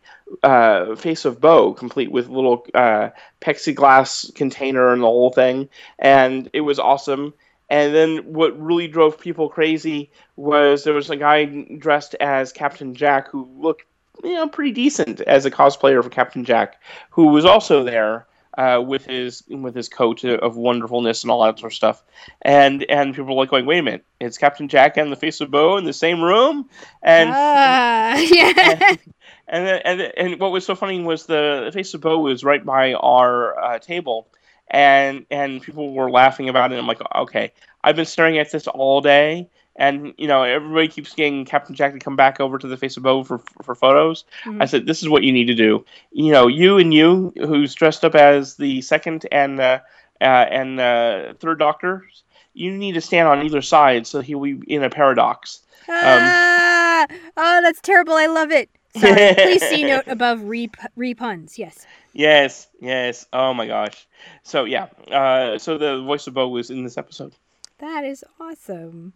uh, 0.43 0.95
face 0.95 1.25
of 1.25 1.41
Boe, 1.41 1.73
complete 1.73 2.11
with 2.11 2.29
little 2.29 2.65
uh, 2.73 3.09
plexiglass 3.41 4.33
container 4.35 4.93
and 4.93 5.01
the 5.01 5.07
whole 5.07 5.31
thing, 5.31 5.69
and 5.97 6.49
it 6.53 6.61
was 6.61 6.79
awesome. 6.79 7.33
And 7.69 7.93
then 7.93 8.33
what 8.33 8.59
really 8.59 8.87
drove 8.87 9.19
people 9.19 9.47
crazy 9.47 10.09
was 10.35 10.83
there 10.83 10.93
was 10.93 11.09
a 11.09 11.15
guy 11.15 11.45
dressed 11.77 12.15
as 12.15 12.51
Captain 12.51 12.95
Jack 12.95 13.29
who 13.29 13.47
looked, 13.57 13.85
you 14.23 14.33
know, 14.33 14.47
pretty 14.47 14.71
decent 14.71 15.21
as 15.21 15.45
a 15.45 15.51
cosplayer 15.51 16.03
for 16.03 16.09
Captain 16.09 16.43
Jack, 16.43 16.81
who 17.11 17.27
was 17.27 17.45
also 17.45 17.83
there 17.83 18.25
uh, 18.59 18.81
with 18.81 19.05
his 19.05 19.41
with 19.47 19.73
his 19.73 19.87
coat 19.87 20.25
of 20.25 20.57
wonderfulness 20.57 21.23
and 21.23 21.31
all 21.31 21.43
that 21.45 21.57
sort 21.57 21.71
of 21.71 21.75
stuff. 21.75 22.03
And 22.41 22.83
and 22.89 23.15
people 23.15 23.33
were 23.33 23.41
like 23.41 23.49
going, 23.49 23.65
wait 23.65 23.79
a 23.79 23.83
minute, 23.83 24.05
it's 24.19 24.37
Captain 24.37 24.67
Jack 24.67 24.97
and 24.97 25.11
the 25.11 25.15
face 25.15 25.39
of 25.39 25.49
Boe 25.49 25.77
in 25.77 25.85
the 25.85 25.93
same 25.93 26.21
room, 26.21 26.69
and 27.01 27.29
Ah, 27.33 28.17
yeah. 28.17 28.95
and 29.47 29.65
then, 29.65 29.81
and 29.85 30.01
and 30.01 30.39
what 30.41 30.51
was 30.51 30.65
so 30.65 30.75
funny 30.75 31.01
was 31.01 31.25
the 31.25 31.71
face 31.73 31.93
of 31.93 32.01
Boe 32.01 32.19
was 32.19 32.43
right 32.43 32.65
by 32.65 32.93
our 32.95 33.57
uh, 33.57 33.79
table, 33.79 34.27
and 34.69 35.25
and 35.31 35.61
people 35.61 35.93
were 35.93 36.11
laughing 36.11 36.49
about 36.49 36.73
it. 36.73 36.79
I'm 36.79 36.87
like, 36.87 37.01
okay, 37.15 37.53
I've 37.81 37.95
been 37.95 38.05
staring 38.05 38.39
at 38.39 38.51
this 38.51 38.67
all 38.67 38.99
day, 38.99 39.47
and 39.79 40.13
you 40.17 40.27
know 40.27 40.43
everybody 40.43 40.89
keeps 40.89 41.15
getting 41.15 41.45
Captain 41.45 41.73
Jack 41.73 41.93
to 41.93 41.99
come 41.99 42.15
back 42.15 42.39
over 42.39 42.59
to 42.59 42.67
the 42.67 42.77
face 42.77 42.97
of 42.97 43.03
Boe 43.03 43.23
for 43.23 43.39
for 43.63 43.73
photos. 43.73 44.25
I 44.59 44.65
said, 44.65 44.85
this 44.85 45.01
is 45.01 45.09
what 45.09 45.23
you 45.23 45.31
need 45.31 45.45
to 45.45 45.55
do. 45.55 45.85
You 46.11 46.31
know, 46.33 46.47
you 46.47 46.77
and 46.77 46.93
you, 46.93 47.33
who's 47.37 47.73
dressed 47.73 48.05
up 48.05 48.13
as 48.13 48.57
the 48.57 48.81
second 48.81 49.25
and 49.31 49.59
uh, 49.59 49.79
uh, 50.21 50.23
and 50.23 50.79
uh, 50.79 51.33
third 51.39 51.59
Doctors, 51.59 52.23
you 52.53 52.71
need 52.71 52.93
to 52.93 53.01
stand 53.01 53.27
on 53.27 53.43
either 53.45 53.61
side 53.61 54.05
so 54.05 54.19
he'll 54.19 54.41
be 54.41 54.59
in 54.67 54.83
a 54.83 54.89
paradox. 54.89 55.61
Ah, 55.87 57.07
oh, 57.37 57.61
that's 57.63 57.79
terrible. 57.81 58.13
I 58.13 58.27
love 58.27 58.51
it. 58.51 58.69
Sorry. 58.97 59.33
Please 59.33 59.67
see 59.69 59.83
note 59.85 60.07
above 60.07 60.43
re 60.43 60.69
repuns. 60.97 61.57
Yes. 61.57 61.85
Yes, 62.11 62.67
yes. 62.81 63.25
Oh 63.31 63.53
my 63.53 63.65
gosh. 63.65 64.07
So 64.43 64.65
yeah. 64.65 64.87
Uh, 65.09 65.57
so 65.57 65.77
the 65.77 66.01
voice 66.01 66.27
of 66.27 66.33
Boe 66.33 66.49
was 66.49 66.69
in 66.69 66.83
this 66.83 66.97
episode. 66.97 67.33
That 67.77 68.03
is 68.03 68.25
awesome. 68.41 69.13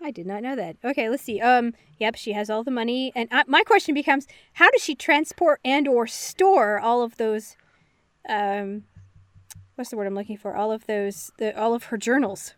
I 0.00 0.10
did 0.10 0.26
not 0.26 0.42
know 0.42 0.54
that. 0.56 0.76
Okay, 0.84 1.08
let's 1.08 1.22
see. 1.22 1.40
Um, 1.40 1.74
yep, 1.98 2.14
she 2.14 2.32
has 2.32 2.48
all 2.48 2.62
the 2.62 2.70
money, 2.70 3.12
and 3.16 3.28
uh, 3.32 3.44
my 3.46 3.62
question 3.62 3.94
becomes: 3.94 4.26
How 4.54 4.70
does 4.70 4.82
she 4.82 4.94
transport 4.94 5.60
and 5.64 5.88
or 5.88 6.06
store 6.06 6.78
all 6.78 7.02
of 7.02 7.16
those? 7.16 7.56
Um, 8.28 8.84
what's 9.74 9.90
the 9.90 9.96
word 9.96 10.06
I'm 10.06 10.14
looking 10.14 10.36
for? 10.36 10.54
All 10.56 10.70
of 10.70 10.86
those, 10.86 11.32
the 11.38 11.58
all 11.58 11.74
of 11.74 11.84
her 11.84 11.96
journals. 11.96 12.54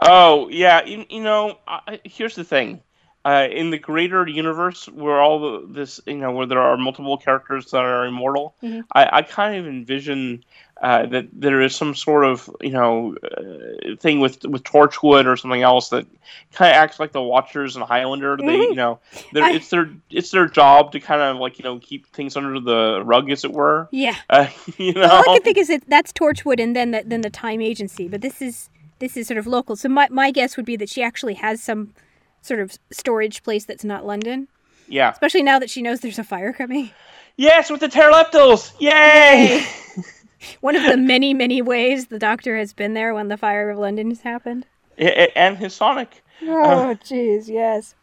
Oh 0.00 0.48
yeah. 0.48 0.84
You, 0.84 1.04
you 1.08 1.22
know, 1.22 1.58
I, 1.66 2.00
here's 2.04 2.34
the 2.34 2.44
thing. 2.44 2.82
Uh, 3.24 3.46
in 3.52 3.70
the 3.70 3.78
greater 3.78 4.26
universe, 4.26 4.88
where 4.88 5.20
all 5.20 5.38
the, 5.38 5.66
this, 5.72 6.00
you 6.06 6.16
know, 6.16 6.32
where 6.32 6.44
there 6.46 6.58
are 6.60 6.76
multiple 6.76 7.16
characters 7.16 7.70
that 7.70 7.78
are 7.84 8.04
immortal, 8.04 8.56
Mhm. 8.64 8.82
I, 8.92 9.18
I 9.18 9.22
kind 9.22 9.54
of 9.60 9.66
envision 9.68 10.42
uh, 10.82 11.06
that 11.06 11.28
there 11.32 11.60
is 11.60 11.72
some 11.76 11.94
sort 11.94 12.24
of, 12.24 12.50
you 12.60 12.70
know, 12.72 13.14
uh, 13.22 13.94
thing 14.00 14.18
with 14.18 14.44
with 14.44 14.64
Torchwood 14.64 15.26
or 15.26 15.36
something 15.36 15.62
else 15.62 15.90
that 15.90 16.04
kind 16.52 16.72
of 16.72 16.76
acts 16.76 16.98
like 16.98 17.12
the 17.12 17.22
Watchers 17.22 17.76
and 17.76 17.84
Highlander. 17.84 18.36
They, 18.36 18.58
Mhm. 18.58 18.68
you 18.70 18.74
know, 18.74 18.98
they're, 19.32 19.44
I- 19.44 19.52
it's 19.52 19.70
their 19.70 19.88
it's 20.10 20.32
their 20.32 20.48
job 20.48 20.90
to 20.90 20.98
kind 20.98 21.22
of 21.22 21.36
like 21.36 21.60
you 21.60 21.62
know 21.62 21.78
keep 21.78 22.08
things 22.08 22.36
under 22.36 22.58
the 22.58 23.02
rug, 23.04 23.30
as 23.30 23.44
it 23.44 23.52
were. 23.52 23.88
Yeah. 23.92 24.16
Uh, 24.30 24.48
you 24.78 24.94
know. 24.94 25.02
All 25.08 25.20
I 25.30 25.34
can 25.34 25.42
think 25.42 25.58
is 25.58 25.68
that 25.68 25.84
that's 25.86 26.12
Torchwood, 26.12 26.58
and 26.60 26.74
then 26.74 26.90
the, 26.90 27.04
then 27.06 27.20
the 27.20 27.30
Time 27.30 27.60
Agency. 27.60 28.08
But 28.08 28.20
this 28.20 28.42
is 28.42 28.68
this 28.98 29.16
is 29.16 29.28
sort 29.28 29.38
of 29.38 29.46
local. 29.46 29.76
So 29.76 29.88
my 29.88 30.08
my 30.10 30.32
guess 30.32 30.56
would 30.56 30.66
be 30.66 30.74
that 30.74 30.88
she 30.88 31.04
actually 31.04 31.34
has 31.34 31.62
some 31.62 31.94
sort 32.42 32.60
of 32.60 32.78
storage 32.90 33.42
place 33.42 33.64
that's 33.64 33.84
not 33.84 34.04
London. 34.04 34.48
yeah. 34.88 35.10
Especially 35.10 35.42
now 35.42 35.58
that 35.58 35.70
she 35.70 35.80
knows 35.82 36.00
there's 36.00 36.18
a 36.18 36.24
fire 36.24 36.52
coming. 36.52 36.90
Yes, 37.36 37.70
with 37.70 37.80
the 37.80 37.88
Terileptils! 37.88 38.74
Yay! 38.78 39.64
One 40.60 40.76
of 40.76 40.82
the 40.82 40.96
many, 40.96 41.32
many 41.32 41.62
ways 41.62 42.06
the 42.08 42.18
Doctor 42.18 42.58
has 42.58 42.72
been 42.74 42.92
there 42.94 43.14
when 43.14 43.28
the 43.28 43.36
fire 43.38 43.70
of 43.70 43.78
London 43.78 44.10
has 44.10 44.20
happened. 44.20 44.66
And 44.98 45.56
his 45.56 45.72
Sonic. 45.74 46.22
Oh, 46.42 46.96
jeez, 47.04 47.48
yes. 47.48 47.94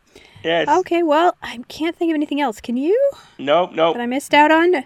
Yes. 0.43 0.67
Okay, 0.67 1.03
well, 1.03 1.35
I 1.43 1.59
can't 1.67 1.95
think 1.95 2.09
of 2.11 2.15
anything 2.15 2.41
else. 2.41 2.59
Can 2.61 2.77
you? 2.77 3.11
Nope, 3.37 3.71
nope. 3.73 3.95
That 3.95 4.01
I 4.01 4.05
missed 4.07 4.33
out 4.33 4.51
on? 4.51 4.85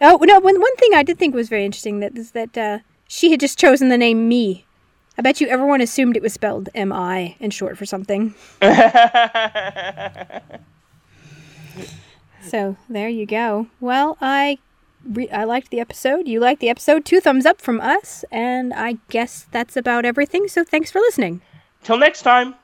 Oh 0.00 0.18
no! 0.20 0.40
One 0.40 0.60
one 0.60 0.76
thing 0.76 0.90
I 0.92 1.04
did 1.04 1.18
think 1.18 1.34
was 1.34 1.48
very 1.48 1.64
interesting 1.64 2.00
that 2.00 2.18
is 2.18 2.32
that 2.32 2.58
uh, 2.58 2.78
she 3.08 3.30
had 3.30 3.38
just 3.40 3.58
chosen 3.58 3.88
the 3.88 3.96
name 3.96 4.28
Me. 4.28 4.66
I 5.16 5.22
bet 5.22 5.40
you 5.40 5.46
everyone 5.48 5.80
assumed 5.80 6.16
it 6.16 6.22
was 6.22 6.32
spelled 6.32 6.68
M 6.74 6.92
I 6.92 7.36
in 7.40 7.50
short 7.50 7.78
for 7.78 7.86
something. 7.86 8.34
So 12.46 12.76
there 12.90 13.08
you 13.08 13.24
go. 13.24 13.68
Well, 13.80 14.18
I 14.20 14.58
re- 15.02 15.30
I 15.30 15.44
liked 15.44 15.70
the 15.70 15.80
episode. 15.80 16.28
You 16.28 16.40
liked 16.40 16.60
the 16.60 16.68
episode. 16.68 17.04
Two 17.04 17.20
thumbs 17.20 17.46
up 17.46 17.60
from 17.60 17.80
us, 17.80 18.24
and 18.30 18.74
I 18.74 18.98
guess 19.08 19.46
that's 19.50 19.76
about 19.76 20.04
everything. 20.04 20.48
So 20.48 20.62
thanks 20.62 20.90
for 20.90 20.98
listening. 20.98 21.40
Till 21.82 21.96
next 21.96 22.22
time. 22.22 22.54